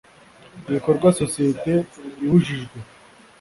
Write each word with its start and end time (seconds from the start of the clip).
ibikorwa 0.69 1.07
sosiyete 1.19 1.73
ibujijwe 2.25 2.77